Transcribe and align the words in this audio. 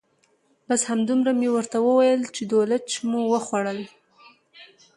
بس 0.67 0.81
همدومره 0.91 1.31
مې 1.39 1.49
ورته 1.55 1.77
وویل 1.81 2.21
چې 2.35 2.41
دولچ 2.53 2.89
مو 3.09 3.21
وخوړل. 3.31 3.79